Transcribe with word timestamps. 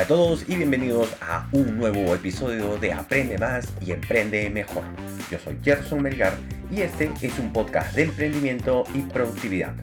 Hola 0.00 0.06
a 0.06 0.16
todos 0.16 0.48
y 0.48 0.56
bienvenidos 0.56 1.14
a 1.20 1.46
un 1.52 1.76
nuevo 1.76 2.14
episodio 2.14 2.78
de 2.78 2.90
Aprende 2.90 3.36
más 3.36 3.68
y 3.82 3.92
emprende 3.92 4.48
mejor. 4.48 4.82
Yo 5.30 5.38
soy 5.38 5.58
Gerson 5.62 6.02
Melgar 6.02 6.32
y 6.70 6.80
este 6.80 7.10
es 7.20 7.38
un 7.38 7.52
podcast 7.52 7.94
de 7.94 8.04
emprendimiento 8.04 8.84
y 8.94 9.02
productividad. 9.02 9.74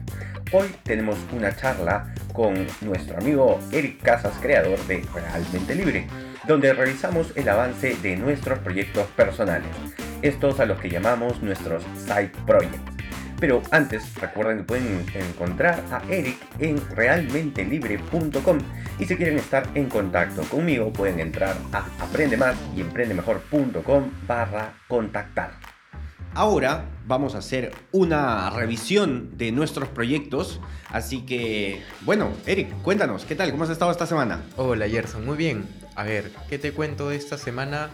Hoy 0.52 0.74
tenemos 0.82 1.16
una 1.30 1.54
charla 1.54 2.12
con 2.32 2.66
nuestro 2.80 3.16
amigo 3.18 3.60
Eric 3.70 4.02
Casas, 4.02 4.34
creador 4.42 4.84
de 4.88 5.06
Realmente 5.14 5.76
Libre, 5.76 6.08
donde 6.48 6.72
revisamos 6.72 7.32
el 7.36 7.48
avance 7.48 7.94
de 8.02 8.16
nuestros 8.16 8.58
proyectos 8.58 9.06
personales, 9.10 9.70
estos 10.22 10.58
a 10.58 10.66
los 10.66 10.80
que 10.80 10.90
llamamos 10.90 11.40
nuestros 11.44 11.84
side 11.96 12.32
projects. 12.44 12.97
Pero 13.40 13.62
antes, 13.70 14.14
recuerden 14.16 14.58
que 14.58 14.64
pueden 14.64 15.06
encontrar 15.14 15.84
a 15.92 16.02
Eric 16.12 16.36
en 16.58 16.80
realmentelibre.com 16.90 18.58
y 18.98 19.04
si 19.04 19.16
quieren 19.16 19.38
estar 19.38 19.68
en 19.74 19.88
contacto 19.88 20.42
conmigo 20.42 20.92
pueden 20.92 21.20
entrar 21.20 21.56
a 21.72 21.86
aprendemás 22.00 22.56
y 22.74 22.80
emprendemejor.com 22.80 24.10
barra 24.26 24.74
contactar. 24.88 25.52
Ahora 26.34 26.84
vamos 27.06 27.34
a 27.34 27.38
hacer 27.38 27.72
una 27.92 28.50
revisión 28.50 29.36
de 29.38 29.50
nuestros 29.50 29.88
proyectos, 29.88 30.60
así 30.90 31.22
que, 31.22 31.82
bueno, 32.02 32.30
Eric, 32.46 32.70
cuéntanos, 32.82 33.24
¿qué 33.24 33.34
tal? 33.34 33.50
¿Cómo 33.50 33.64
has 33.64 33.70
estado 33.70 33.90
esta 33.90 34.06
semana? 34.06 34.42
Hola 34.56 34.88
Gerson, 34.88 35.24
muy 35.24 35.36
bien. 35.36 35.64
A 35.96 36.04
ver, 36.04 36.30
¿qué 36.48 36.58
te 36.58 36.72
cuento 36.72 37.08
de 37.08 37.16
esta 37.16 37.38
semana? 37.38 37.90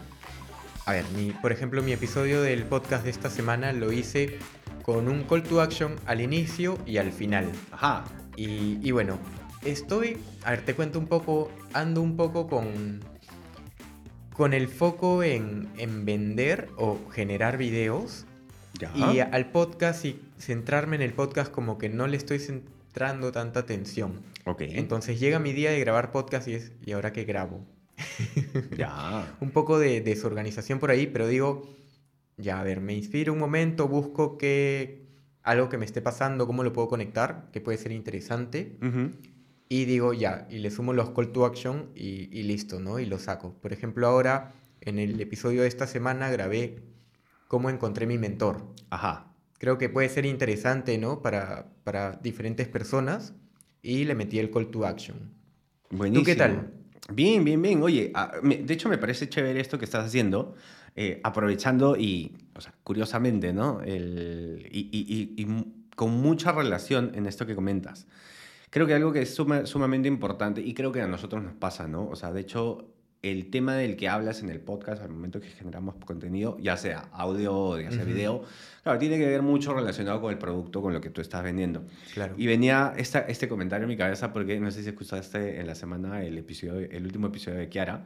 A 0.85 0.91
ver, 0.91 1.05
mi, 1.15 1.31
por 1.31 1.51
ejemplo, 1.51 1.81
mi 1.81 1.93
episodio 1.93 2.41
del 2.43 2.63
podcast 2.65 3.03
de 3.05 3.09
esta 3.09 3.29
semana 3.31 3.73
lo 3.73 3.91
hice 3.91 4.37
con 4.85 5.09
un 5.09 5.23
call 5.23 5.41
to 5.41 5.61
action 5.61 5.95
al 6.05 6.21
inicio 6.21 6.77
y 6.85 6.97
al 6.97 7.11
final. 7.11 7.51
Ajá. 7.71 8.05
Y, 8.35 8.77
y 8.87 8.91
bueno, 8.91 9.17
estoy, 9.63 10.19
a 10.43 10.51
ver, 10.51 10.63
te 10.63 10.75
cuento 10.75 10.99
un 10.99 11.07
poco, 11.07 11.51
ando 11.73 12.03
un 12.03 12.15
poco 12.15 12.45
con, 12.45 12.99
con 14.35 14.53
el 14.53 14.67
foco 14.67 15.23
en, 15.23 15.69
en 15.79 16.05
vender 16.05 16.69
o 16.77 16.99
generar 17.09 17.57
videos. 17.57 18.27
Ya. 18.79 18.91
Y 19.11 19.19
al 19.21 19.49
podcast 19.49 20.05
y 20.05 20.21
centrarme 20.37 20.97
en 20.97 21.01
el 21.01 21.13
podcast 21.13 21.51
como 21.51 21.79
que 21.79 21.89
no 21.89 22.05
le 22.05 22.17
estoy 22.17 22.37
centrando 22.37 23.31
tanta 23.31 23.61
atención. 23.61 24.21
ok. 24.45 24.61
Entonces 24.67 25.19
llega 25.19 25.39
mi 25.39 25.51
día 25.51 25.71
de 25.71 25.79
grabar 25.79 26.11
podcast 26.11 26.47
y 26.47 26.53
es, 26.53 26.73
¿y 26.85 26.91
ahora 26.91 27.11
qué 27.11 27.23
grabo? 27.23 27.65
ya. 28.77 29.35
un 29.39 29.49
poco 29.49 29.79
de 29.79 30.01
desorganización 30.01 30.77
por 30.77 30.91
ahí, 30.91 31.07
pero 31.07 31.27
digo, 31.27 31.67
ya, 32.37 32.59
a 32.59 32.63
ver, 32.63 32.81
me 32.81 32.93
inspiro 32.93 33.33
un 33.33 33.39
momento, 33.39 33.87
busco 33.87 34.37
que 34.37 35.05
algo 35.43 35.69
que 35.69 35.77
me 35.77 35.85
esté 35.85 36.01
pasando, 36.01 36.47
cómo 36.47 36.63
lo 36.63 36.73
puedo 36.73 36.87
conectar, 36.87 37.49
que 37.51 37.61
puede 37.61 37.77
ser 37.77 37.91
interesante, 37.91 38.77
Ujú. 38.81 39.11
y 39.69 39.85
digo, 39.85 40.13
ya, 40.13 40.47
y 40.49 40.57
le 40.59 40.71
sumo 40.71 40.93
los 40.93 41.11
call 41.11 41.31
to 41.31 41.45
action 41.45 41.91
y, 41.95 42.29
y 42.37 42.43
listo, 42.43 42.79
¿no? 42.79 42.99
Y 42.99 43.05
lo 43.05 43.19
saco. 43.19 43.53
Por 43.61 43.71
ejemplo, 43.71 44.07
ahora, 44.07 44.53
en 44.81 44.99
el 44.99 45.19
episodio 45.21 45.61
de 45.61 45.67
esta 45.67 45.87
semana, 45.87 46.29
grabé 46.29 46.83
cómo 47.47 47.69
encontré 47.69 48.07
mi 48.07 48.17
mentor. 48.17 48.73
Ajá. 48.89 49.31
Creo 49.59 49.77
que 49.77 49.87
puede 49.87 50.09
ser 50.09 50.25
interesante, 50.25 50.97
¿no? 50.97 51.21
Para, 51.21 51.71
para 51.83 52.13
diferentes 52.21 52.67
personas, 52.67 53.33
y 53.81 54.03
le 54.03 54.15
metí 54.15 54.39
el 54.39 54.49
call 54.49 54.71
to 54.71 54.85
action. 54.85 55.31
Buenísimo. 55.91 56.25
qué 56.25 56.35
tal? 56.35 56.71
Bien, 57.13 57.43
bien, 57.43 57.61
bien. 57.61 57.83
Oye, 57.83 58.11
ah, 58.15 58.31
de 58.41 58.73
hecho 58.73 58.89
me 58.89 58.97
parece 58.97 59.29
chévere 59.29 59.59
esto 59.59 59.77
que 59.77 59.85
estás 59.85 60.05
haciendo, 60.05 60.55
eh, 60.95 61.19
aprovechando 61.23 61.95
y, 61.97 62.31
o 62.55 62.61
sea, 62.61 62.73
curiosamente, 62.83 63.51
¿no? 63.53 63.81
El, 63.81 64.67
y, 64.71 64.89
y- 64.91 65.33
y- 65.37 65.41
y 65.43 65.65
con 65.95 66.11
mucha 66.11 66.51
relación 66.51 67.11
en 67.15 67.25
esto 67.25 67.45
que 67.45 67.55
comentas. 67.55 68.07
Creo 68.69 68.85
que 68.87 68.93
algo 68.93 69.11
que 69.13 69.21
es 69.21 69.33
suma- 69.33 69.65
sumamente 69.65 70.07
importante 70.07 70.61
y 70.61 70.73
creo 70.73 70.91
que 70.91 71.01
a 71.01 71.07
nosotros 71.07 71.41
nos 71.43 71.53
pasa, 71.53 71.87
¿no? 71.87 72.07
O 72.09 72.15
sea, 72.15 72.31
de 72.33 72.41
hecho, 72.41 72.91
el 73.21 73.49
tema 73.49 73.75
del 73.75 73.95
que 73.95 74.07
hablas 74.09 74.41
en 74.43 74.49
el 74.49 74.59
podcast 74.59 75.01
al 75.01 75.09
momento 75.09 75.39
que 75.39 75.47
generamos 75.47 75.95
contenido, 76.05 76.57
ya 76.59 76.75
sea 76.77 77.09
audio, 77.13 77.79
ya 77.79 77.91
sea 77.91 78.03
Ujú. 78.03 78.11
video, 78.13 78.43
claro, 78.85 78.99
tiene 78.99 79.17
que 79.17 79.25
ver 79.25 79.41
mucho 79.41 79.73
relacionado 79.73 80.21
con 80.21 80.31
el 80.31 80.37
producto, 80.37 80.79
con 80.81 80.93
lo 80.93 81.01
que 81.01 81.09
tú 81.09 81.19
estás 81.19 81.43
vendiendo. 81.43 81.83
Claro. 82.13 82.35
Y 82.37 82.45
venía 82.45 82.93
esta, 82.95 83.19
este 83.21 83.47
comentario 83.49 83.83
en 83.85 83.89
mi 83.89 83.97
cabeza 83.97 84.31
porque 84.31 84.59
no 84.59 84.69
sé 84.69 84.83
si 84.83 84.89
escuchaste 84.89 85.59
en 85.59 85.65
la 85.67 85.73
semana 85.73 86.23
el, 86.23 86.37
episodio, 86.37 86.87
el 86.89 87.03
último 87.03 87.27
episodio 87.27 87.57
de 87.57 87.67
Kiara, 87.67 88.05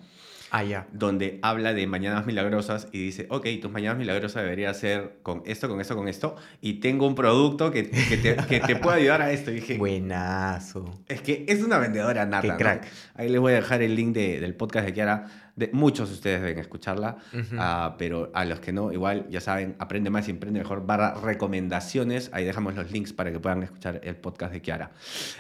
Ah, 0.52 0.64
ya. 0.64 0.88
donde 0.94 1.38
habla 1.44 1.74
de 1.76 1.86
mañanas 1.86 2.26
milagrosas 2.26 2.88
y 2.92 3.04
dice, 3.04 3.28
ok, 3.30 3.46
tus 3.62 3.70
mañanas 3.72 4.00
milagrosas 4.00 4.42
debería 4.42 4.74
ser 4.74 5.20
con 5.22 5.44
esto, 5.46 5.70
con 5.70 5.80
esto, 5.82 5.96
con 5.96 6.08
esto, 6.08 6.38
y 6.60 6.80
tengo 6.80 7.06
un 7.06 7.14
producto 7.14 7.70
que, 7.72 7.88
que 7.92 8.18
te, 8.18 8.36
que 8.48 8.60
te 8.62 8.76
puede 8.78 9.02
ayudar 9.02 9.22
a 9.22 9.32
esto. 9.32 9.52
Y 9.52 9.56
dije, 9.56 9.78
Buenazo. 9.78 11.00
es 11.08 11.22
que 11.22 11.46
es 11.48 11.62
una 11.62 11.78
vendedora 11.78 12.26
nata. 12.26 12.42
Qué 12.42 12.48
¿no? 12.48 12.58
crack. 12.58 12.88
Ahí 13.16 13.30
les 13.30 13.40
voy 13.40 13.52
a 13.52 13.56
dejar 13.58 13.82
el 13.84 13.94
link 13.96 14.14
de- 14.16 14.40
del 14.40 14.56
podcast 14.56 14.86
de 14.88 14.94
Kiara. 14.94 15.28
De, 15.60 15.70
muchos 15.74 16.10
de 16.10 16.16
ustedes 16.16 16.42
deben 16.42 16.58
escucharla, 16.60 17.18
Ujú. 17.34 17.56
ah, 17.60 17.96
pero 17.98 18.32
a 18.34 18.46
los 18.46 18.60
que 18.60 18.72
no, 18.72 18.92
igual 18.94 19.28
ya 19.30 19.42
saben, 19.42 19.76
aprende 19.80 20.10
más 20.10 20.28
y 20.28 20.32
emprende 20.32 20.60
mejor. 20.60 20.86
Barra 20.86 21.16
recomendaciones. 21.16 22.30
Ahí 22.34 22.46
dejamos 22.46 22.76
los 22.76 22.92
links 22.92 23.14
para 23.14 23.32
que 23.32 23.40
puedan 23.40 23.64
escuchar 23.64 24.00
el 24.04 24.16
podcast 24.16 24.54
de 24.54 24.62
Kiara. 24.62 24.92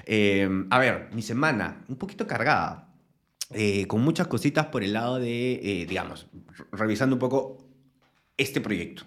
Eh, 0.05 0.49
a 0.69 0.79
ver, 0.79 1.09
mi 1.13 1.21
semana, 1.21 1.77
un 1.87 1.95
poquito 1.95 2.27
cargada. 2.27 2.85
eh, 3.51 3.87
con 3.87 4.01
muchas 4.01 4.27
cositas 4.27 4.67
por 4.67 4.83
el 4.83 4.93
lado 4.93 5.17
de, 5.19 5.53
eh, 5.53 5.85
digamos, 5.87 6.27
re- 6.55 6.65
revisando 6.71 7.15
un 7.15 7.19
poco 7.19 7.57
este 8.37 8.61
proyecto, 8.61 9.03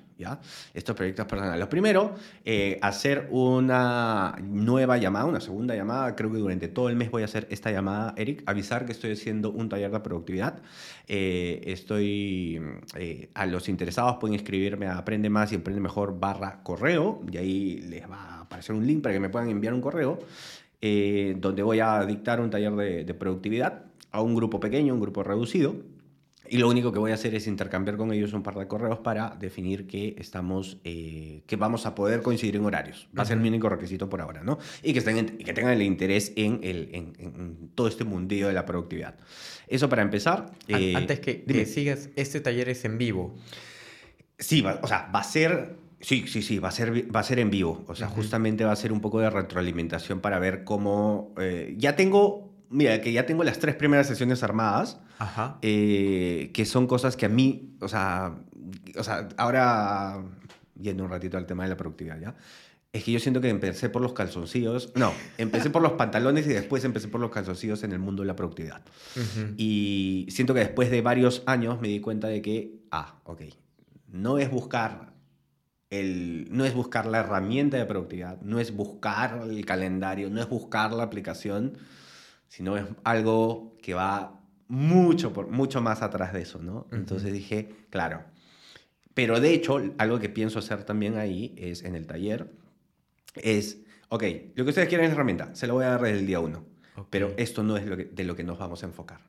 Estos 0.74 0.96
proyectos 0.96 1.26
personales. 1.26 1.66
Primero, 1.66 2.14
eh, 2.44 2.78
hacer 2.82 3.28
una 3.30 4.36
nueva 4.42 4.98
llamada, 4.98 5.24
una 5.26 5.40
segunda 5.40 5.74
llamada. 5.74 6.14
Creo 6.16 6.32
que 6.32 6.38
durante 6.38 6.68
todo 6.68 6.88
el 6.88 6.96
mes 6.96 7.10
voy 7.10 7.22
a 7.22 7.24
hacer 7.26 7.46
esta 7.50 7.70
llamada, 7.70 8.14
Eric. 8.16 8.42
Avisar 8.46 8.86
que 8.86 8.92
estoy 8.92 9.12
haciendo 9.12 9.50
un 9.50 9.68
taller 9.68 9.90
de 9.90 10.00
productividad. 10.00 10.60
Eh, 11.08 11.60
estoy, 11.66 12.60
eh, 12.96 13.28
a 13.34 13.46
los 13.46 13.68
interesados 13.68 14.16
pueden 14.18 14.36
escribirme 14.36 14.86
a 14.86 14.98
Aprende 14.98 15.30
Más 15.30 15.52
y 15.52 15.56
Emprende 15.56 15.80
Mejor 15.80 16.18
barra 16.18 16.62
correo. 16.62 17.20
Y 17.30 17.36
ahí 17.36 17.78
les 17.88 18.10
va 18.10 18.16
a 18.16 18.40
aparecer 18.42 18.74
un 18.74 18.86
link 18.86 19.02
para 19.02 19.14
que 19.14 19.20
me 19.20 19.28
puedan 19.28 19.50
enviar 19.50 19.74
un 19.74 19.80
correo. 19.80 20.18
donde 20.80 21.62
voy 21.62 21.78
a 21.78 22.04
dictar 22.04 22.40
un 22.40 22.50
taller 22.50 22.72
de, 22.72 23.04
de 23.04 23.14
productividad 23.14 23.84
a 24.10 24.20
un 24.20 24.34
grupo 24.34 24.58
pequeño, 24.58 24.94
un 24.94 25.00
grupo 25.00 25.22
reducido. 25.22 25.76
Y 26.52 26.58
lo 26.58 26.68
único 26.68 26.92
que 26.92 26.98
voy 26.98 27.12
a 27.12 27.14
hacer 27.14 27.34
es 27.34 27.46
intercambiar 27.46 27.96
con 27.96 28.12
ellos 28.12 28.34
un 28.34 28.42
par 28.42 28.56
de 28.56 28.66
correos 28.66 28.98
para 28.98 29.30
definir 29.40 29.86
que 29.86 30.14
estamos, 30.18 30.76
eh, 30.84 31.44
que 31.46 31.56
vamos 31.56 31.86
a 31.86 31.94
poder 31.94 32.20
coincidir 32.20 32.56
en 32.56 32.64
horarios. 32.66 33.08
Va 33.18 33.22
a 33.22 33.24
ser 33.24 33.38
mi 33.38 33.48
único 33.48 33.70
requisito 33.70 34.10
por 34.10 34.20
ahora, 34.20 34.42
¿no? 34.42 34.58
Y 34.82 34.92
que, 34.92 34.98
estén, 34.98 35.16
en- 35.16 35.38
que 35.38 35.54
tengan 35.54 35.72
el 35.72 35.80
interés 35.80 36.30
en, 36.36 36.60
el, 36.62 36.90
en, 36.92 37.70
todo 37.74 37.88
este 37.88 38.04
mundillo 38.04 38.48
de 38.48 38.52
la 38.52 38.66
productividad. 38.66 39.14
Eso 39.66 39.88
para 39.88 40.02
empezar. 40.02 40.52
Eh, 40.68 40.92
Antes 40.94 41.20
que, 41.20 41.64
sigas, 41.64 42.10
este 42.16 42.40
taller 42.42 42.68
es 42.68 42.84
en 42.84 42.98
vivo. 42.98 43.34
Sí, 44.38 44.60
va, 44.60 44.78
o 44.82 44.86
sea, 44.86 45.10
va 45.14 45.20
a 45.20 45.24
ser. 45.24 45.76
Sí, 46.00 46.26
sí, 46.26 46.42
sí, 46.42 46.58
va 46.58 46.68
a 46.68 46.72
ser, 46.72 47.14
va 47.16 47.20
a 47.20 47.22
ser 47.22 47.38
en 47.38 47.48
vivo. 47.48 47.82
O 47.86 47.94
sea, 47.94 48.08
justamente 48.08 48.64
va 48.66 48.72
a 48.72 48.76
ser 48.76 48.92
un 48.92 49.00
poco 49.00 49.20
de 49.20 49.30
retroalimentación 49.30 50.20
para 50.20 50.38
ver 50.38 50.64
cómo. 50.64 51.32
eh, 51.38 51.74
ya 51.78 51.96
tengo. 51.96 52.51
Mira, 52.72 53.00
que 53.00 53.12
ya 53.12 53.26
tengo 53.26 53.44
las 53.44 53.58
tres 53.58 53.74
primeras 53.76 54.06
sesiones 54.06 54.42
armadas. 54.42 54.98
Ajá. 55.18 55.58
eh, 55.62 56.50
que 56.52 56.64
son 56.64 56.88
cosas 56.88 57.16
que 57.16 57.26
a 57.26 57.28
mí, 57.28 57.76
o 57.80 57.86
sea, 57.86 58.34
o 58.98 59.04
sea, 59.04 59.28
ahora 59.36 60.20
yendo 60.80 61.04
un 61.04 61.10
ratito 61.10 61.36
al 61.36 61.46
tema 61.46 61.62
de 61.62 61.68
la 61.68 61.76
productividad, 61.76 62.18
¿ya? 62.20 62.34
Es 62.92 63.04
que 63.04 63.12
yo 63.12 63.20
siento 63.20 63.40
que 63.40 63.48
empecé 63.48 63.88
por 63.88 64.02
los 64.02 64.12
calzoncillos, 64.12 64.92
no, 64.96 65.14
empecé 65.38 65.70
por 65.70 65.80
los 65.80 65.92
pantalones 65.92 66.46
y 66.46 66.50
después 66.50 66.84
empecé 66.84 67.08
por 67.08 67.22
los 67.22 67.30
calzoncillos 67.30 67.84
en 67.84 67.92
el 67.92 67.98
mundo 67.98 68.22
de 68.22 68.26
la 68.26 68.36
productividad. 68.36 68.82
Ujú. 69.16 69.54
Y 69.56 70.26
siento 70.28 70.52
que 70.52 70.60
después 70.60 70.90
de 70.90 71.00
varios 71.00 71.42
años 71.46 71.80
me 71.80 71.88
di 71.88 72.00
cuenta 72.00 72.28
de 72.28 72.42
que, 72.42 72.80
ah, 72.90 73.14
ok, 73.24 73.42
no 74.08 74.38
es 74.38 74.50
buscar 74.50 75.14
el, 75.88 76.48
no 76.50 76.66
es 76.66 76.74
buscar 76.74 77.06
la 77.06 77.20
herramienta 77.20 77.78
de 77.78 77.86
productividad, 77.86 78.40
no 78.42 78.60
es 78.60 78.76
buscar 78.76 79.42
el 79.48 79.64
calendario, 79.64 80.28
no 80.28 80.42
es 80.42 80.48
buscar 80.48 80.92
la 80.92 81.04
aplicación, 81.04 81.78
sino 82.52 82.76
es 82.76 82.84
algo 83.02 83.78
que 83.80 83.94
va 83.94 84.38
mucho, 84.68 85.32
por, 85.32 85.48
mucho 85.48 85.80
más 85.80 86.02
atrás 86.02 86.34
de 86.34 86.42
eso, 86.42 86.58
¿no? 86.58 86.86
Entonces 86.92 87.32
dije, 87.32 87.70
claro. 87.88 88.24
Pero 89.14 89.40
de 89.40 89.54
hecho, 89.54 89.80
algo 89.96 90.18
que 90.18 90.28
pienso 90.28 90.58
hacer 90.58 90.84
también 90.84 91.16
ahí 91.16 91.54
es 91.56 91.82
en 91.82 91.94
el 91.94 92.06
taller, 92.06 92.52
es, 93.36 93.78
ok, 94.10 94.24
lo 94.54 94.64
que 94.64 94.68
ustedes 94.68 94.88
quieren 94.90 95.06
es 95.06 95.12
herramienta, 95.12 95.54
se 95.54 95.66
lo 95.66 95.72
voy 95.72 95.86
a 95.86 95.92
dar 95.92 96.02
desde 96.02 96.18
el 96.18 96.26
día 96.26 96.40
uno. 96.40 96.66
Pero 97.08 97.32
esto 97.38 97.62
no 97.62 97.78
es 97.78 97.86
lo 97.86 97.96
que- 97.96 98.04
de 98.04 98.24
lo 98.24 98.36
que 98.36 98.44
nos 98.44 98.58
vamos 98.58 98.82
a 98.82 98.86
enfocar. 98.86 99.20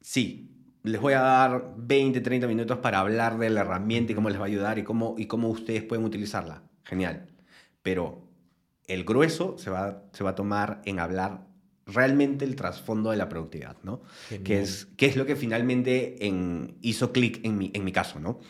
Sí, 0.00 0.50
les 0.82 1.00
voy 1.00 1.12
a 1.12 1.20
dar 1.20 1.74
20, 1.76 2.20
30 2.20 2.48
minutos 2.48 2.78
para 2.78 2.98
hablar 2.98 3.38
de 3.38 3.48
la 3.50 3.60
herramienta 3.60 4.10
y 4.10 4.16
cómo 4.16 4.28
les 4.28 4.40
va 4.40 4.42
a 4.42 4.48
ayudar 4.48 4.76
y 4.80 4.82
cómo, 4.82 5.14
y 5.16 5.26
cómo 5.26 5.48
ustedes 5.50 5.84
pueden 5.84 6.04
utilizarla. 6.04 6.64
Genial. 6.82 7.28
Pero 7.84 8.24
el 8.88 9.04
grueso 9.04 9.56
se 9.56 9.70
va, 9.70 10.02
se 10.12 10.24
va 10.24 10.30
a 10.30 10.34
tomar 10.34 10.82
en 10.84 10.98
hablar 10.98 11.48
realmente 11.94 12.44
el 12.44 12.56
trasfondo 12.56 13.10
de 13.10 13.16
la 13.16 13.28
productividad, 13.28 13.76
¿no? 13.82 14.02
Que 14.44 14.60
es, 14.60 14.86
que 14.96 15.06
es 15.06 15.16
lo 15.16 15.26
que 15.26 15.36
finalmente 15.36 16.26
en- 16.26 16.76
hizo 16.82 17.12
clic 17.12 17.40
en 17.44 17.58
mi, 17.58 17.70
en 17.74 17.84
mi 17.84 17.92
caso, 17.92 18.20
¿no? 18.20 18.40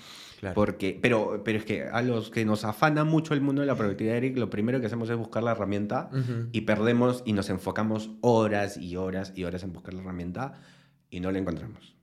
Claro. 0.40 0.54
Porque, 0.54 0.98
pero, 1.02 1.42
pero 1.44 1.58
es 1.58 1.64
que 1.66 1.82
a 1.84 2.00
los 2.00 2.30
que 2.30 2.46
nos 2.46 2.64
afana 2.64 3.04
mucho 3.04 3.34
el 3.34 3.42
mundo 3.42 3.60
de 3.60 3.66
la 3.66 3.74
productividad, 3.74 4.16
Eric, 4.16 4.38
lo 4.38 4.48
primero 4.48 4.80
que 4.80 4.86
hacemos 4.86 5.10
es 5.10 5.16
buscar 5.18 5.42
la 5.42 5.50
herramienta 5.52 6.08
y 6.52 6.62
perdemos 6.62 7.22
y 7.26 7.34
nos 7.34 7.50
enfocamos 7.50 8.10
horas 8.22 8.78
y 8.78 8.96
horas 8.96 9.32
y 9.36 9.44
horas 9.44 9.62
en 9.64 9.72
buscar 9.74 9.92
la 9.92 10.00
herramienta 10.00 10.54
y 11.10 11.20
no 11.20 11.30
la 11.30 11.38
encontramos. 11.40 11.94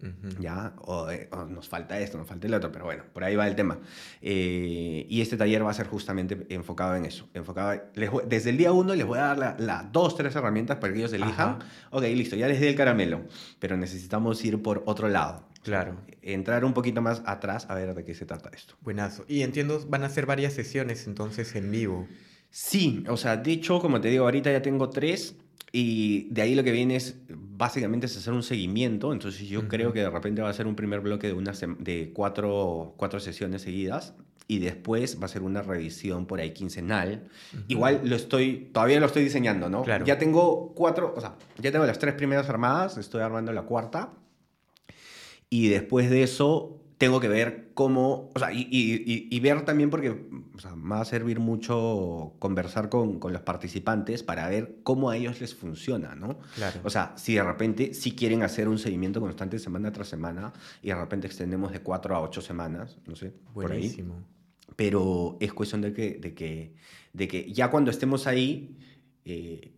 Ujú. 0.00 0.40
¿ya? 0.40 0.74
O, 0.82 1.10
eh, 1.10 1.28
o 1.32 1.44
nos 1.44 1.68
falta 1.68 1.98
esto, 1.98 2.18
nos 2.18 2.26
falta 2.26 2.46
el 2.46 2.54
otro, 2.54 2.70
pero 2.70 2.84
bueno, 2.84 3.02
por 3.12 3.24
ahí 3.24 3.34
va 3.34 3.48
el 3.48 3.56
tema. 3.56 3.78
Eh, 4.22 5.06
y 5.08 5.20
este 5.20 5.36
taller 5.36 5.64
va 5.64 5.70
a 5.70 5.74
ser 5.74 5.86
justamente 5.88 6.46
enfocado 6.50 6.94
en 6.94 7.04
eso. 7.04 7.28
Enfocado, 7.34 7.80
les 7.94 8.10
voy- 8.10 8.24
desde 8.28 8.50
el 8.50 8.56
día 8.58 8.72
uno 8.72 8.94
les 8.94 9.06
voy 9.06 9.18
a 9.18 9.22
dar 9.22 9.38
las 9.38 9.60
la 9.60 9.88
dos, 9.92 10.16
tres 10.16 10.36
herramientas 10.36 10.78
para 10.78 10.92
que 10.92 10.98
ellos 11.00 11.12
elijan. 11.12 11.32
Ajá. 11.32 11.58
Ok, 11.90 12.02
listo, 12.04 12.36
ya 12.36 12.46
les 12.46 12.60
di 12.60 12.66
el 12.68 12.74
caramelo, 12.76 13.22
pero 13.58 13.76
necesitamos 13.76 14.44
ir 14.44 14.62
por 14.62 14.82
otro 14.86 15.08
lado. 15.08 15.48
Claro. 15.64 15.96
Entrar 16.22 16.64
un 16.64 16.72
poquito 16.72 17.02
más 17.02 17.22
atrás 17.26 17.66
a 17.68 17.74
ver 17.74 17.94
de 17.94 18.04
qué 18.04 18.14
se 18.14 18.24
trata 18.24 18.50
esto. 18.54 18.74
Buenazo. 18.80 19.24
Y 19.28 19.42
entiendo, 19.42 19.84
van 19.88 20.04
a 20.04 20.08
ser 20.08 20.24
varias 20.26 20.52
sesiones 20.52 21.06
entonces 21.06 21.54
en 21.56 21.70
vivo. 21.70 22.06
Sí, 22.50 23.04
o 23.08 23.16
sea, 23.16 23.36
de 23.36 23.50
hecho, 23.52 23.80
como 23.80 24.00
te 24.00 24.08
digo, 24.08 24.24
ahorita 24.24 24.50
ya 24.52 24.62
tengo 24.62 24.88
tres 24.88 25.34
y 25.72 26.28
de 26.30 26.42
ahí 26.42 26.54
lo 26.54 26.64
que 26.64 26.72
viene 26.72 26.96
es 26.96 27.16
básicamente 27.28 28.06
es 28.06 28.16
hacer 28.16 28.32
un 28.32 28.42
seguimiento. 28.42 29.12
Entonces 29.12 29.48
yo 29.48 29.60
Ujú. 29.60 29.68
creo 29.68 29.92
que 29.92 30.00
de 30.00 30.10
repente 30.10 30.40
va 30.42 30.48
a 30.48 30.52
ser 30.54 30.66
un 30.66 30.74
primer 30.76 31.00
bloque 31.00 31.26
de, 31.26 31.32
una 31.34 31.52
sem- 31.52 31.76
de 31.78 32.10
cuatro, 32.14 32.94
cuatro 32.96 33.20
sesiones 33.20 33.62
seguidas 33.62 34.14
y 34.46 34.60
después 34.60 35.20
va 35.20 35.26
a 35.26 35.28
ser 35.28 35.42
una 35.42 35.60
revisión 35.60 36.24
por 36.24 36.40
ahí 36.40 36.52
quincenal. 36.52 37.28
Ujú. 37.52 37.62
Igual 37.68 38.00
lo 38.04 38.16
estoy, 38.16 38.70
todavía 38.72 38.98
lo 38.98 39.06
estoy 39.06 39.24
diseñando, 39.24 39.68
¿no? 39.68 39.82
Claro. 39.82 40.06
Ya 40.06 40.16
tengo 40.18 40.72
cuatro, 40.74 41.12
o 41.14 41.20
sea, 41.20 41.34
ya 41.58 41.70
tengo 41.70 41.84
las 41.84 41.98
tres 41.98 42.14
primeras 42.14 42.48
armadas, 42.48 42.96
estoy 42.96 43.20
armando 43.20 43.52
la 43.52 43.62
cuarta. 43.62 44.12
Y 45.50 45.68
después 45.68 46.08
de 46.10 46.22
eso, 46.22 46.80
tengo 46.98 47.20
que 47.20 47.28
ver 47.28 47.70
cómo, 47.74 48.30
o 48.34 48.38
sea, 48.38 48.52
y, 48.52 48.66
y- 48.70 49.40
ver 49.40 49.64
también 49.64 49.88
porque 49.88 50.10
o 50.54 50.58
sea, 50.58 50.74
me 50.74 50.90
va 50.90 51.00
a 51.00 51.04
servir 51.04 51.38
mucho 51.38 52.34
conversar 52.40 52.88
con, 52.88 53.20
con 53.20 53.32
los 53.32 53.42
participantes 53.42 54.24
para 54.24 54.48
ver 54.48 54.78
cómo 54.82 55.08
a 55.08 55.16
ellos 55.16 55.40
les 55.40 55.54
funciona, 55.54 56.16
¿no? 56.16 56.40
Claro. 56.56 56.80
O 56.82 56.90
sea, 56.90 57.12
si 57.16 57.34
de 57.34 57.44
repente 57.44 57.94
sí 57.94 58.16
quieren 58.16 58.42
hacer 58.42 58.68
un 58.68 58.78
seguimiento 58.78 59.20
constante 59.20 59.60
semana 59.60 59.92
tras 59.92 60.08
semana 60.08 60.52
y 60.82 60.88
de 60.88 60.96
repente 60.96 61.28
extendemos 61.28 61.70
de 61.72 61.80
cuatro 61.80 62.16
a 62.16 62.20
ocho 62.20 62.40
semanas, 62.42 62.98
no 63.06 63.14
sé, 63.14 63.32
por 63.54 63.70
ahí 63.70 63.78
Buenísimo. 63.78 64.24
pero 64.74 65.36
es 65.40 65.52
cuestión 65.52 65.80
de 65.82 65.92
que, 65.92 66.18
de 66.18 66.34
que, 66.34 66.74
de 67.12 67.28
que 67.28 67.52
ya 67.52 67.70
cuando 67.70 67.92
estemos 67.92 68.26
ahí 68.26 68.76
eh, 69.24 69.72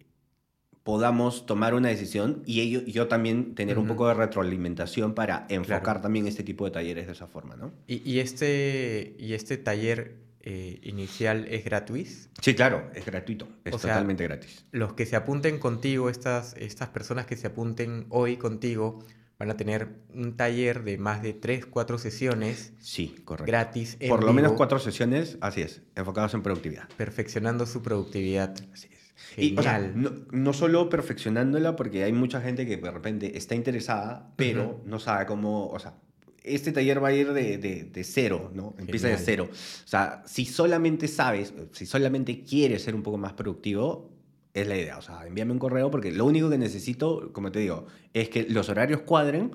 podamos 0.82 1.46
tomar 1.46 1.74
una 1.74 1.88
decisión 1.88 2.42
y 2.46 2.60
ello, 2.60 2.82
yo 2.86 3.06
también 3.08 3.54
tener 3.54 3.78
un 3.78 3.86
poco 3.86 4.08
de 4.08 4.14
retroalimentación 4.14 5.14
para 5.14 5.46
enfocar 5.48 5.82
Claro. 5.82 6.00
también 6.00 6.26
este 6.26 6.42
tipo 6.42 6.64
de 6.64 6.70
talleres 6.70 7.06
de 7.06 7.12
esa 7.12 7.26
forma, 7.26 7.56
¿no? 7.56 7.72
¿Y, 7.86 8.08
y 8.10 8.20
este, 8.20 9.14
y 9.18 9.34
este 9.34 9.56
taller 9.58 10.16
eh, 10.40 10.80
inicial 10.82 11.46
es 11.50 11.64
gratuito? 11.64 12.10
Sí, 12.40 12.54
claro, 12.54 12.90
es 12.94 13.04
gratuito, 13.04 13.46
es 13.64 13.74
O 13.74 13.78
sea, 13.78 13.90
totalmente 13.92 14.24
gratis. 14.24 14.64
Los 14.72 14.94
que 14.94 15.04
se 15.04 15.16
apunten 15.16 15.58
contigo, 15.58 16.08
estas, 16.08 16.54
estas 16.56 16.88
personas 16.88 17.26
que 17.26 17.36
se 17.36 17.48
apunten 17.48 18.06
hoy 18.08 18.38
contigo, 18.38 19.04
van 19.38 19.50
a 19.50 19.56
tener 19.56 19.88
un 20.14 20.36
taller 20.36 20.82
de 20.84 20.96
más 20.98 21.22
de 21.22 21.32
3, 21.34 21.66
4 21.66 21.98
sesiones 21.98 22.72
Sí, 22.78 23.16
correcto. 23.24 23.46
gratis. 23.50 23.96
en 24.00 24.08
Por 24.08 24.24
lo 24.24 24.32
menos 24.34 24.52
cuatro 24.52 24.78
sesiones, 24.78 25.36
así 25.40 25.60
es, 25.62 25.82
enfocados 25.94 26.32
en 26.34 26.42
productividad. 26.42 26.88
Perfeccionando 26.96 27.64
su 27.66 27.82
productividad. 27.82 28.54
Así 28.72 28.88
es. 28.92 28.99
Y, 29.36 29.58
o 29.58 29.62
sea, 29.62 29.78
no, 29.94 30.10
no 30.32 30.52
solo 30.52 30.88
perfeccionándola, 30.88 31.76
porque 31.76 32.04
hay 32.04 32.12
mucha 32.12 32.40
gente 32.40 32.66
que 32.66 32.76
de 32.76 32.90
repente 32.90 33.36
está 33.38 33.54
interesada, 33.54 34.32
pero 34.36 34.80
no 34.84 34.98
sabe 34.98 35.26
cómo, 35.26 35.68
o 35.68 35.78
sea, 35.78 35.94
este 36.42 36.72
taller 36.72 37.02
va 37.02 37.08
a 37.08 37.12
ir 37.12 37.32
de, 37.32 37.58
de- 37.58 37.84
de 37.84 38.04
cero, 38.04 38.50
¿no? 38.54 38.74
Empieza 38.78 39.08
de 39.08 39.14
cero. 39.24 39.48
O 39.50 39.88
sea, 39.88 40.22
si 40.26 40.44
solamente 40.46 41.06
sabes, 41.08 41.52
si 41.72 41.84
solamente 41.86 42.42
quieres 42.44 42.82
ser 42.82 42.94
un 42.94 43.02
poco 43.02 43.18
más 43.18 43.34
productivo, 43.34 44.10
es 44.52 44.66
la 44.66 44.76
idea. 44.76 44.98
O 44.98 45.02
sea, 45.02 45.26
envíame 45.26 45.52
un 45.52 45.58
correo 45.60 45.90
porque 45.92 46.10
lo 46.10 46.24
único 46.24 46.50
que 46.50 46.58
necesito, 46.58 47.30
como 47.32 47.52
te 47.52 47.60
digo, 47.60 47.86
es 48.14 48.30
que 48.30 48.44
los 48.48 48.68
horarios 48.68 49.02
cuadren, 49.02 49.52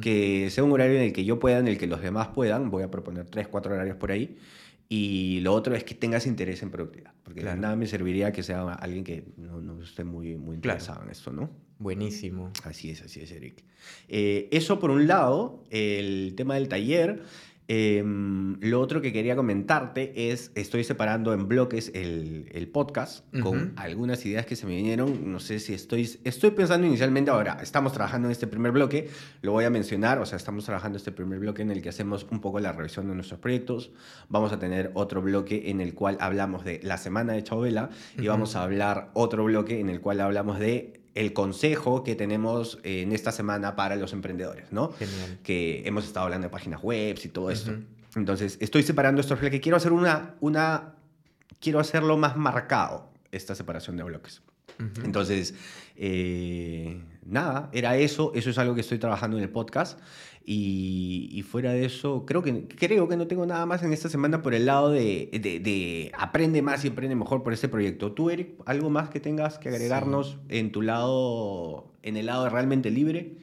que 0.00 0.48
sea 0.50 0.64
un 0.64 0.72
horario 0.72 0.96
en 0.96 1.02
el 1.02 1.12
que 1.12 1.24
yo 1.24 1.38
pueda, 1.38 1.58
en 1.58 1.68
el 1.68 1.76
que 1.76 1.86
los 1.86 2.00
demás 2.00 2.28
puedan. 2.28 2.70
Voy 2.70 2.82
a 2.84 2.90
proponer 2.90 3.26
tres, 3.26 3.46
cuatro 3.48 3.74
horarios 3.74 3.96
por 3.96 4.10
ahí. 4.10 4.38
Y 4.88 5.40
lo 5.40 5.52
otro 5.52 5.74
es 5.74 5.84
que 5.84 5.94
tengas 5.94 6.26
interés 6.26 6.62
en 6.62 6.70
productividad. 6.70 7.12
Porque 7.22 7.40
Claro. 7.40 7.60
nada 7.60 7.76
me 7.76 7.86
serviría 7.86 8.32
que 8.32 8.42
sea 8.42 8.72
alguien 8.72 9.04
que 9.04 9.24
no, 9.36 9.60
no 9.60 9.82
esté 9.82 10.02
muy, 10.04 10.36
muy 10.36 10.56
Claro. 10.58 10.78
interesado 10.78 11.02
en 11.04 11.10
esto, 11.10 11.30
¿no? 11.32 11.50
Buenísimo. 11.78 12.50
Así 12.64 12.90
es, 12.90 13.02
así 13.02 13.20
es, 13.20 13.30
Eric. 13.30 13.62
Eh, 14.08 14.48
eso 14.50 14.78
por 14.80 14.90
un 14.90 15.06
lado, 15.06 15.62
el 15.70 16.32
tema 16.36 16.54
del 16.54 16.68
taller. 16.68 17.22
Em, 17.70 18.58
lo 18.60 18.80
otro 18.80 19.02
que 19.02 19.12
quería 19.12 19.36
comentarte 19.36 20.30
es, 20.32 20.52
estoy 20.54 20.84
separando 20.84 21.34
en 21.34 21.48
bloques 21.48 21.92
el, 21.94 22.48
el 22.52 22.66
podcast 22.68 23.26
con 23.42 23.74
algunas 23.76 24.24
ideas 24.24 24.46
que 24.46 24.56
se 24.56 24.66
me 24.66 24.74
vinieron. 24.74 25.30
No 25.30 25.38
sé 25.38 25.58
si 25.58 25.74
estoy, 25.74 26.08
estoy 26.24 26.50
pensando 26.52 26.86
inicialmente 26.86 27.30
ahora, 27.30 27.58
estamos 27.62 27.92
trabajando 27.92 28.28
en 28.28 28.32
este 28.32 28.46
primer 28.46 28.72
bloque, 28.72 29.10
lo 29.42 29.52
voy 29.52 29.66
a 29.66 29.70
mencionar, 29.70 30.18
o 30.18 30.24
sea, 30.24 30.36
estamos 30.38 30.64
trabajando 30.64 30.96
este 30.96 31.12
primer 31.12 31.40
bloque 31.40 31.60
en 31.60 31.70
el 31.70 31.82
que 31.82 31.90
hacemos 31.90 32.26
un 32.30 32.40
poco 32.40 32.58
la 32.58 32.72
revisión 32.72 33.06
de 33.06 33.14
nuestros 33.14 33.38
proyectos. 33.38 33.90
Vamos 34.30 34.50
a 34.52 34.58
tener 34.58 34.90
otro 34.94 35.20
bloque 35.20 35.68
en 35.70 35.82
el 35.82 35.92
cual 35.92 36.16
hablamos 36.20 36.64
de 36.64 36.80
la 36.82 36.96
semana 36.96 37.34
de 37.34 37.42
Chabela 37.44 37.90
y 38.16 38.20
Ujú. 38.20 38.28
vamos 38.30 38.56
a 38.56 38.62
hablar 38.62 39.10
otro 39.12 39.44
bloque 39.44 39.78
en 39.78 39.90
el 39.90 40.00
cual 40.00 40.20
hablamos 40.22 40.58
de 40.58 40.97
el 41.18 41.32
consejo 41.32 42.04
que 42.04 42.14
tenemos 42.14 42.78
en 42.84 43.10
esta 43.12 43.32
semana 43.32 43.74
para 43.74 43.96
los 43.96 44.12
emprendedores, 44.12 44.70
¿no? 44.70 44.92
Genial. 44.92 45.38
Que 45.42 45.82
hemos 45.84 46.04
estado 46.04 46.26
hablando 46.26 46.46
de 46.46 46.50
páginas 46.50 46.80
web 46.80 47.18
y 47.22 47.28
todo 47.28 47.50
esto. 47.50 47.72
Entonces, 48.14 48.56
estoy 48.60 48.84
separando 48.84 49.20
estos 49.20 49.40
bloques. 49.40 49.60
Quiero 49.60 49.76
hacer 49.76 49.92
una, 49.92 50.36
una, 50.40 50.94
quiero 51.60 51.80
hacerlo 51.80 52.16
más 52.16 52.36
marcado, 52.36 53.10
esta 53.32 53.56
separación 53.56 53.96
de 53.96 54.04
bloques. 54.04 54.42
Entonces, 55.04 55.54
eh, 55.96 57.00
nada, 57.26 57.70
era 57.72 57.96
eso. 57.96 58.32
Eso 58.34 58.50
es 58.50 58.58
algo 58.58 58.74
que 58.74 58.80
estoy 58.82 58.98
trabajando 58.98 59.36
en 59.36 59.42
el 59.42 59.50
podcast. 59.50 59.98
Y, 60.50 61.28
y 61.32 61.42
fuera 61.42 61.72
de 61.72 61.84
eso, 61.84 62.24
creo 62.24 62.42
que, 62.42 62.66
creo 62.68 63.06
que 63.06 63.18
no 63.18 63.26
tengo 63.26 63.44
nada 63.44 63.66
más 63.66 63.82
en 63.82 63.92
esta 63.92 64.08
semana 64.08 64.40
por 64.40 64.54
el 64.54 64.64
lado 64.64 64.90
de, 64.90 65.28
de- 65.32 65.60
de 65.60 66.10
aprende 66.16 66.62
más 66.62 66.82
y 66.86 66.88
aprende 66.88 67.14
mejor 67.16 67.42
por 67.42 67.52
este 67.52 67.68
proyecto. 67.68 68.12
¿Tú, 68.12 68.30
Eric, 68.30 68.52
algo 68.64 68.88
más 68.88 69.10
que 69.10 69.20
tengas 69.20 69.58
que 69.58 69.68
agregarnos 69.68 70.38
en 70.48 70.72
tu 70.72 70.80
lado, 70.80 71.92
en 72.02 72.16
el 72.16 72.26
lado 72.26 72.44
de 72.44 72.50
realmente 72.50 72.90
libre? 72.90 73.34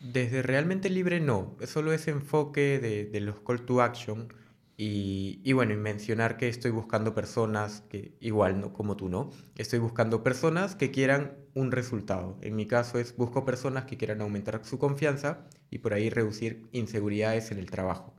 Desde 0.00 0.40
realmente 0.42 0.88
libre 0.88 1.20
no, 1.20 1.54
solo 1.66 1.92
ese 1.92 2.12
enfoque 2.12 2.78
de, 2.78 3.04
de 3.04 3.20
los 3.20 3.40
call 3.40 3.60
to 3.66 3.82
action 3.82 4.32
y, 4.80 5.52
bueno, 5.54 5.72
y 5.72 5.76
mencionar 5.76 6.36
que 6.36 6.48
estoy 6.48 6.70
buscando 6.70 7.12
personas 7.12 7.82
que 7.90 8.16
igual 8.20 8.60
no 8.60 8.72
como 8.72 8.96
tú 8.96 9.08
no, 9.08 9.32
estoy 9.56 9.80
buscando 9.80 10.22
personas 10.22 10.76
que 10.76 10.92
quieran 10.92 11.36
un 11.54 11.72
resultado. 11.72 12.38
En 12.42 12.54
mi 12.54 12.66
caso 12.66 13.00
es 13.00 13.16
busco 13.16 13.44
personas 13.44 13.86
que 13.86 13.96
quieran 13.96 14.20
aumentar 14.20 14.64
su 14.64 14.78
confianza 14.78 15.48
y 15.68 15.78
por 15.78 15.94
ahí 15.94 16.10
reducir 16.10 16.68
inseguridades 16.70 17.50
en 17.50 17.58
el 17.58 17.68
trabajo. 17.68 18.14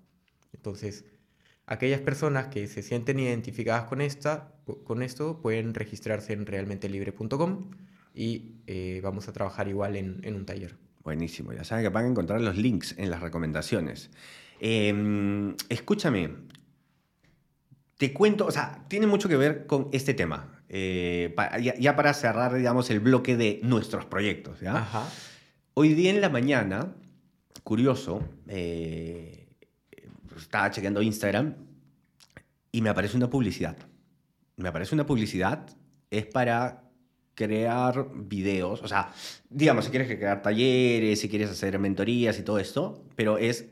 Entonces, 0.51 1.05
aquellas 1.65 2.01
personas 2.01 2.47
que 2.47 2.67
se 2.67 2.83
sienten 2.83 3.19
identificadas 3.19 3.85
con 3.85 4.01
esta 4.01 4.53
con 4.83 5.01
esto 5.01 5.39
pueden 5.41 5.73
registrarse 5.73 6.33
en 6.33 6.45
realmentelibre.com 6.45 7.71
y 8.13 8.55
eh, 8.67 8.99
vamos 9.01 9.29
a 9.29 9.31
trabajar 9.31 9.69
igual 9.69 9.95
en, 9.95 10.35
un 10.35 10.45
taller. 10.45 10.75
Buenísimo, 11.05 11.53
ya 11.53 11.63
saben 11.63 11.85
que 11.85 11.89
van 11.89 12.03
a 12.03 12.09
encontrar 12.09 12.41
los 12.41 12.57
links 12.57 12.95
en 12.97 13.09
las 13.09 13.21
recomendaciones. 13.21 14.11
Eh, 14.59 15.55
escúchame, 15.69 16.48
te 17.99 18.13
cuento, 18.13 18.45
o 18.45 18.51
sea, 18.51 18.85
tiene 18.87 19.07
mucho 19.07 19.27
que 19.27 19.35
ver 19.35 19.65
con 19.67 19.89
este 19.91 20.13
tema. 20.13 20.61
Eh, 20.69 21.33
pa- 21.35 21.59
ya, 21.59 21.75
ya 21.77 21.97
para 21.97 22.13
cerrar, 22.13 22.53
digamos, 22.53 22.89
el 22.91 23.01
bloque 23.01 23.35
de 23.35 23.59
nuestros 23.61 24.05
proyectos. 24.05 24.61
¿ya? 24.61 24.77
Ajá. 24.77 25.05
Hoy 25.73 25.93
día 25.93 26.09
en 26.11 26.21
la 26.21 26.29
mañana, 26.29 26.95
curioso, 27.63 28.23
eh, 28.47 29.49
estaba 30.37 30.71
chequeando 30.71 31.01
Instagram 31.01 31.55
y 32.71 32.81
me 32.81 32.89
aparece 32.89 33.17
una 33.17 33.29
publicidad. 33.29 33.75
Me 34.55 34.69
aparece 34.69 34.95
una 34.95 35.05
publicidad, 35.05 35.67
es 36.09 36.25
para 36.25 36.83
crear 37.35 38.07
videos, 38.13 38.81
o 38.81 38.87
sea, 38.87 39.11
digamos, 39.49 39.83
si 39.85 39.91
quieres 39.91 40.07
crear 40.07 40.41
talleres, 40.41 41.19
si 41.19 41.27
quieres 41.27 41.49
hacer 41.49 41.77
mentorías 41.79 42.39
y 42.39 42.43
todo 42.43 42.59
esto, 42.59 43.03
pero 43.17 43.37
es 43.37 43.65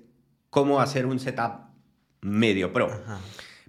cómo 0.50 0.82
hacer 0.82 1.06
un 1.06 1.18
setup 1.18 1.62
medio 2.22 2.74
pro. 2.74 2.92
Ajá. 2.92 3.20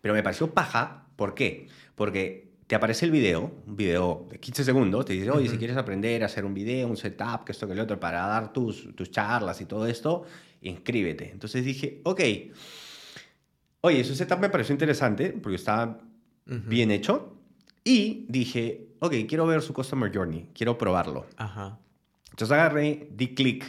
Pero 0.01 0.15
me 0.15 0.23
pareció 0.23 0.53
paja, 0.53 1.07
¿por 1.17 1.35
qué? 1.35 1.69
Porque 1.95 2.49
te 2.67 2.75
aparece 2.75 3.07
el 3.07 3.11
video, 3.11 3.53
un 3.67 3.77
video 3.77 4.27
de 4.31 4.39
15 4.39 4.63
segundos, 4.63 5.07
te 5.07 5.15
dice, 5.15 5.31
oye, 5.31 5.47
si 5.47 5.53
Ujú. 5.53 5.59
quieres 5.59 5.77
aprender 5.77 6.23
a 6.23 6.27
hacer 6.27 6.45
un 6.45 6.55
video, 6.55 6.87
un 6.87 6.97
setup, 6.97 7.45
que 7.45 7.53
esto, 7.53 7.67
que 7.67 7.75
lo 7.75 7.83
otro, 7.83 7.99
para 7.99 8.27
dar 8.27 8.53
tus, 8.53 8.95
tus 8.95 9.11
charlas 9.11 9.61
y 9.61 9.65
todo 9.65 9.87
esto, 9.87 10.25
inscríbete. 10.61 11.31
Entonces 11.31 11.65
dije, 11.65 12.01
ok, 12.05 12.21
oye, 13.81 14.01
ese 14.01 14.15
setup 14.15 14.39
me 14.39 14.51
pareció 14.51 14.73
interesante, 14.75 15.31
porque 15.31 15.57
está 15.57 15.99
Ujú. 16.47 16.61
bien 16.69 16.91
hecho, 16.91 17.35
y 17.85 18.27
dije, 18.29 18.89
ok, 18.99 19.15
quiero 19.27 19.47
ver 19.47 19.63
su 19.63 19.73
Customer 19.73 20.15
Journey, 20.15 20.51
quiero 20.55 20.77
probarlo. 20.77 21.27
Ajá. 21.37 21.79
Entonces 22.31 22.53
agarré, 22.53 23.09
di 23.13 23.35
clic 23.35 23.65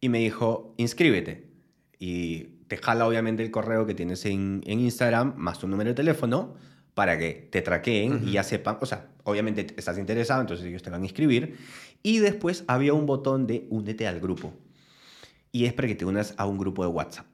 y 0.00 0.08
me 0.08 0.18
dijo, 0.20 0.74
inscríbete. 0.76 1.50
Y 1.98 2.59
te 2.70 2.76
jala 2.76 3.04
obviamente 3.04 3.42
el 3.42 3.50
correo 3.50 3.84
que 3.84 3.94
tienes 3.94 4.24
en, 4.26 4.62
en 4.64 4.78
Instagram 4.78 5.34
más 5.36 5.58
tu 5.58 5.66
número 5.66 5.90
de 5.90 5.94
teléfono 5.94 6.54
para 6.94 7.18
que 7.18 7.48
te 7.50 7.62
traqueen 7.62 8.22
y 8.24 8.30
ya 8.30 8.44
sepan, 8.44 8.78
o 8.80 8.86
sea, 8.86 9.08
obviamente 9.24 9.66
estás 9.76 9.98
interesado, 9.98 10.40
entonces 10.40 10.64
ellos 10.66 10.80
te 10.80 10.88
van 10.88 11.02
a 11.02 11.04
inscribir. 11.04 11.56
Y 12.04 12.18
después 12.18 12.62
había 12.68 12.94
un 12.94 13.06
botón 13.06 13.48
de 13.48 13.66
únete 13.70 14.06
al 14.06 14.20
grupo. 14.20 14.54
y 15.50 15.64
es 15.64 15.72
para 15.72 15.88
que 15.88 15.96
te 15.96 16.04
unas 16.04 16.32
a 16.36 16.46
un 16.46 16.58
grupo 16.58 16.84
de 16.84 16.90
WhatsApp. 16.90 17.26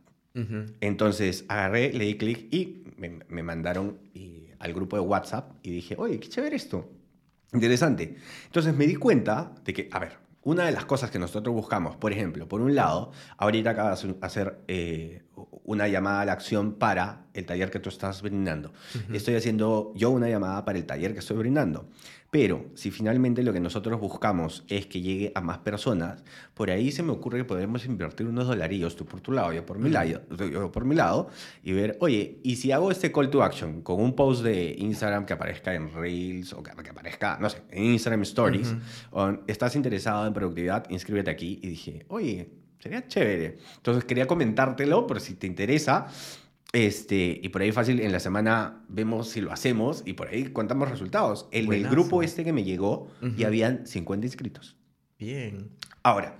Entonces 0.80 1.44
agarré, 1.48 1.92
le 1.92 2.06
di 2.06 2.16
clic 2.16 2.48
y 2.50 2.84
me, 2.96 3.18
me 3.28 3.42
mandaron 3.42 3.98
eh, 4.14 4.54
al 4.58 4.72
grupo 4.72 4.96
de 4.96 5.02
WhatsApp 5.02 5.52
y 5.62 5.70
dije, 5.70 5.96
oye, 5.98 6.18
qué 6.18 6.30
chévere 6.30 6.56
esto. 6.56 6.90
Interesante. 7.52 8.16
Entonces 8.46 8.74
me 8.74 8.86
di 8.86 8.96
cuenta 8.96 9.54
de 9.66 9.74
que, 9.74 9.88
a 9.92 9.98
ver, 9.98 10.12
una 10.46 10.64
de 10.64 10.70
las 10.70 10.84
cosas 10.84 11.10
que 11.10 11.18
nosotros 11.18 11.52
buscamos, 11.52 11.96
por 11.96 12.12
ejemplo, 12.12 12.46
por 12.46 12.60
un 12.60 12.76
lado, 12.76 13.10
ahorita 13.36 13.70
acabas 13.70 14.00
de 14.00 14.14
hacer 14.20 14.60
eh, 14.68 15.24
una 15.64 15.88
llamada 15.88 16.20
a 16.20 16.24
la 16.24 16.32
acción 16.32 16.74
para 16.74 17.26
el 17.34 17.44
taller 17.44 17.68
que 17.68 17.80
tú 17.80 17.88
estás 17.88 18.22
brindando. 18.22 18.72
Estoy 19.12 19.34
haciendo 19.34 19.92
yo 19.96 20.10
una 20.10 20.28
llamada 20.28 20.64
para 20.64 20.78
el 20.78 20.86
taller 20.86 21.14
que 21.14 21.18
estoy 21.18 21.36
brindando. 21.36 21.88
Pero 22.30 22.66
si 22.74 22.90
finalmente 22.90 23.42
lo 23.42 23.52
que 23.52 23.60
nosotros 23.60 24.00
buscamos 24.00 24.64
es 24.68 24.86
que 24.86 25.00
llegue 25.00 25.32
a 25.34 25.40
más 25.40 25.58
personas, 25.58 26.22
por 26.54 26.70
ahí 26.70 26.90
se 26.90 27.02
me 27.02 27.12
ocurre 27.12 27.38
que 27.38 27.44
podemos 27.44 27.84
invertir 27.86 28.26
unos 28.26 28.46
dolarillos, 28.46 28.96
tú 28.96 29.06
por 29.06 29.20
tu 29.20 29.32
lado, 29.32 29.52
yo 29.52 29.64
por 29.64 29.78
mi 29.78 29.90
lado, 29.90 30.20
yo 30.50 30.72
por 30.72 30.84
mi 30.84 30.94
lado, 30.94 31.28
y 31.62 31.72
ver, 31.72 31.96
oye, 32.00 32.40
¿y 32.42 32.56
si 32.56 32.72
hago 32.72 32.90
este 32.90 33.12
call 33.12 33.30
to 33.30 33.42
action 33.42 33.80
con 33.80 34.00
un 34.02 34.14
post 34.14 34.42
de 34.42 34.74
Instagram 34.76 35.24
que 35.24 35.32
aparezca 35.32 35.74
en 35.74 35.92
Reels 35.94 36.52
o 36.52 36.62
que, 36.62 36.72
aparezca, 36.72 37.38
no 37.40 37.48
sé, 37.48 37.62
en 37.70 37.84
Instagram 37.84 38.22
Stories, 38.22 38.74
o 39.12 39.38
estás 39.46 39.76
interesado 39.76 40.26
en 40.26 40.34
productividad, 40.36 40.88
inscríbete 40.90 41.30
aquí? 41.30 41.58
Y 41.62 41.68
dije, 41.68 42.04
oye, 42.08 42.48
sería 42.78 43.06
chévere. 43.08 43.58
Entonces 43.76 44.04
quería 44.04 44.26
comentártelo, 44.26 45.06
por 45.06 45.20
si 45.20 45.34
te 45.34 45.46
interesa. 45.46 46.06
Este, 46.72 47.40
y 47.42 47.48
por 47.48 47.62
ahí 47.62 47.72
fácil, 47.72 48.00
en 48.00 48.12
la 48.12 48.20
semana 48.20 48.84
vemos 48.88 49.28
si 49.30 49.40
lo 49.40 49.50
hacemos 49.52 50.02
y 50.04 50.12
por 50.12 50.28
ahí 50.28 50.44
contamos 50.52 50.90
resultados. 50.90 51.48
El 51.50 51.66
grupo 51.88 52.22
este 52.22 52.44
que 52.44 52.52
me 52.52 52.64
llegó, 52.64 53.08
Ujú. 53.22 53.34
ya 53.36 53.46
habían 53.46 53.86
50 53.86 54.26
inscritos. 54.26 54.76
Bien. 55.18 55.70
Ahora, 56.02 56.38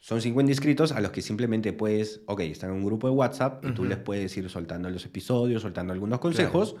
son 0.00 0.20
50 0.20 0.50
inscritos 0.50 0.90
a 0.90 1.00
los 1.00 1.12
que 1.12 1.22
simplemente 1.22 1.72
puedes, 1.72 2.22
ok, 2.26 2.40
están 2.40 2.70
en 2.70 2.76
un 2.76 2.84
grupo 2.84 3.06
de 3.08 3.14
WhatsApp 3.14 3.64
y 3.64 3.72
tú 3.72 3.82
Ujú. 3.82 3.90
les 3.90 3.98
puedes 3.98 4.36
ir 4.36 4.48
soltando 4.50 4.90
los 4.90 5.04
episodios, 5.04 5.62
soltando 5.62 5.92
algunos 5.92 6.18
consejos, 6.18 6.74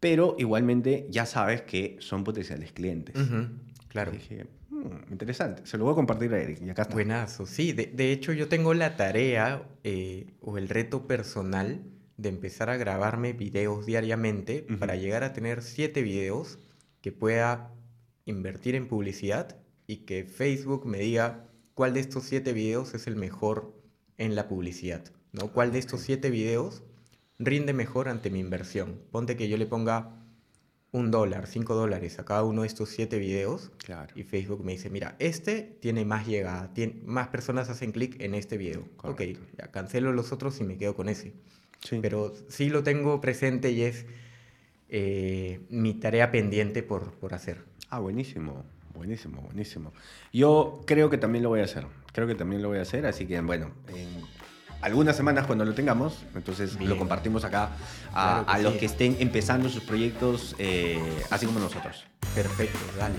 pero 0.00 0.36
igualmente 0.38 1.06
ya 1.08 1.24
sabes 1.24 1.62
que 1.62 1.96
son 2.00 2.24
potenciales 2.24 2.72
clientes. 2.72 3.16
Ujú. 3.16 3.46
Claro. 3.88 4.12
Dije, 4.12 4.46
"Mm, 4.84 5.12
interesante, 5.12 5.66
se 5.66 5.78
lo 5.78 5.84
voy 5.84 5.92
a 5.92 5.96
compartir 5.96 6.32
a 6.34 6.40
Eric 6.40 6.60
y 6.62 6.70
acá 6.70 6.82
está. 6.82 6.94
Buenazo, 6.94 7.46
sí. 7.46 7.72
De, 7.72 7.86
de 7.86 8.12
hecho, 8.12 8.32
yo 8.32 8.48
tengo 8.48 8.74
la 8.74 8.96
tarea 8.96 9.68
eh, 9.84 10.34
o 10.40 10.58
el 10.58 10.68
reto 10.68 11.06
personal 11.06 11.82
de 12.16 12.28
empezar 12.28 12.68
a 12.70 12.76
grabarme 12.76 13.32
videos 13.32 13.86
diariamente 13.86 14.66
Ujú. 14.68 14.78
para 14.78 14.96
llegar 14.96 15.24
a 15.24 15.32
tener 15.32 15.62
siete 15.62 16.02
videos 16.02 16.58
que 17.00 17.12
pueda 17.12 17.72
invertir 18.24 18.74
en 18.74 18.88
publicidad 18.88 19.56
y 19.86 19.98
que 19.98 20.24
Facebook 20.24 20.84
me 20.86 20.98
diga 20.98 21.48
cuál 21.74 21.94
de 21.94 22.00
estos 22.00 22.24
siete 22.24 22.52
videos 22.52 22.94
es 22.94 23.06
el 23.06 23.16
mejor 23.16 23.72
en 24.18 24.34
la 24.34 24.48
publicidad, 24.48 25.04
¿no? 25.32 25.52
¿Cuál 25.52 25.72
de 25.72 25.78
estos 25.78 26.00
siete 26.00 26.28
videos 26.30 26.82
rinde 27.38 27.72
mejor 27.72 28.08
ante 28.08 28.30
mi 28.30 28.40
inversión? 28.40 29.00
Ponte 29.12 29.36
que 29.36 29.48
yo 29.48 29.56
le 29.56 29.66
ponga 29.66 30.17
un 30.90 31.10
dólar, 31.10 31.46
cinco 31.46 31.74
dólares 31.74 32.18
a 32.18 32.24
cada 32.24 32.44
uno 32.44 32.62
de 32.62 32.66
estos 32.68 32.88
siete 32.88 33.18
videos 33.18 33.70
Claro. 33.78 34.12
y 34.16 34.22
Facebook 34.22 34.64
me 34.64 34.72
dice, 34.72 34.88
mira, 34.88 35.16
este 35.18 35.76
tiene 35.80 36.04
más 36.04 36.26
llegada, 36.26 36.72
tiene, 36.72 37.00
más 37.04 37.28
personas 37.28 37.68
hacen 37.68 37.92
clic 37.92 38.20
en 38.20 38.34
este 38.34 38.56
video. 38.56 38.84
Correcto. 38.96 39.40
Ok, 39.42 39.48
ya 39.58 39.70
cancelo 39.70 40.12
los 40.12 40.32
otros 40.32 40.58
y 40.60 40.64
me 40.64 40.76
quedo 40.78 40.94
con 40.96 41.08
ese. 41.08 41.32
Sí. 41.80 41.98
Pero 42.00 42.34
sí 42.48 42.70
lo 42.70 42.82
tengo 42.82 43.20
presente 43.20 43.70
y 43.70 43.82
es 43.82 44.06
eh, 44.88 45.60
mi 45.68 45.94
tarea 45.94 46.30
pendiente 46.30 46.82
por, 46.82 47.12
por 47.12 47.34
hacer. 47.34 47.62
Ah, 47.90 47.98
buenísimo, 47.98 48.64
buenísimo, 48.94 49.42
buenísimo. 49.42 49.92
Yo 50.32 50.80
creo 50.86 51.10
que 51.10 51.18
también 51.18 51.42
lo 51.42 51.50
voy 51.50 51.60
a 51.60 51.64
hacer. 51.64 51.86
Creo 52.12 52.26
que 52.26 52.34
también 52.34 52.62
lo 52.62 52.68
voy 52.68 52.78
a 52.78 52.82
hacer, 52.82 53.04
así 53.06 53.26
que 53.26 53.40
bueno, 53.42 53.70
en 53.88 54.08
algunas 54.82 55.16
semanas 55.16 55.46
cuando 55.46 55.64
lo 55.64 55.74
tengamos, 55.74 56.24
entonces 56.34 56.76
Bien. 56.78 56.90
lo 56.90 56.96
compartimos 56.96 57.44
acá 57.44 57.70
a, 58.14 58.44
Claro 58.44 58.46
que 58.46 58.52
a 58.52 58.58
los 58.58 58.72
sí. 58.74 58.78
que 58.78 58.86
estén 58.86 59.16
empezando 59.20 59.68
sus 59.68 59.82
proyectos, 59.82 60.54
eh, 60.58 60.98
así 61.30 61.46
como 61.46 61.58
nosotros. 61.58 62.04
Perfecto, 62.34 62.78
dale. 62.98 63.14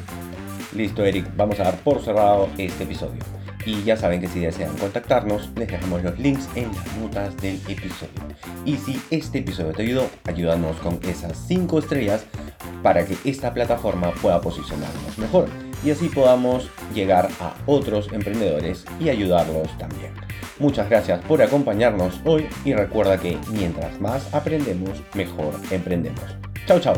Listo, 0.73 1.03
Eric, 1.03 1.29
vamos 1.35 1.59
a 1.59 1.63
dar 1.63 1.77
por 1.79 2.01
cerrado 2.01 2.49
este 2.57 2.83
episodio. 2.83 3.21
Y 3.65 3.83
ya 3.83 3.97
saben 3.97 4.21
que 4.21 4.27
si 4.27 4.39
desean 4.39 4.75
contactarnos, 4.77 5.49
les 5.55 5.67
dejamos 5.67 6.01
los 6.01 6.17
links 6.17 6.47
en 6.55 6.71
las 6.73 6.97
notas 6.97 7.35
del 7.37 7.55
episodio. 7.67 8.13
Y 8.65 8.77
si 8.77 9.01
este 9.09 9.39
episodio 9.39 9.73
te 9.73 9.81
ayudó, 9.83 10.09
ayúdanos 10.25 10.77
con 10.77 10.99
esas 11.03 11.37
5 11.47 11.79
estrellas 11.79 12.25
para 12.81 13.05
que 13.05 13.17
esta 13.25 13.53
plataforma 13.53 14.11
pueda 14.21 14.39
posicionarnos 14.39 15.17
mejor 15.17 15.49
y 15.83 15.91
así 15.91 16.07
podamos 16.09 16.69
llegar 16.93 17.29
a 17.39 17.53
otros 17.65 18.11
emprendedores 18.11 18.85
y 18.99 19.09
ayudarlos 19.09 19.77
también. 19.77 20.13
Muchas 20.59 20.89
gracias 20.89 21.21
por 21.21 21.41
acompañarnos 21.41 22.19
hoy 22.25 22.47
y 22.65 22.73
recuerda 22.73 23.17
que 23.17 23.37
mientras 23.51 23.99
más 24.01 24.33
aprendemos, 24.33 25.01
mejor 25.13 25.53
emprendemos. 25.71 26.23
Chao, 26.65 26.79
chao. 26.79 26.95